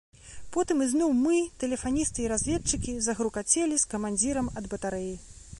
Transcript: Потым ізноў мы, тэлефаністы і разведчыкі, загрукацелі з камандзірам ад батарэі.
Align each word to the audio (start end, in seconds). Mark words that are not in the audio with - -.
Потым 0.53 0.79
ізноў 0.85 1.11
мы, 1.25 1.35
тэлефаністы 1.63 2.17
і 2.25 2.27
разведчыкі, 2.33 2.97
загрукацелі 3.11 3.75
з 3.83 3.89
камандзірам 3.93 4.53
ад 4.61 4.65
батарэі. 4.77 5.15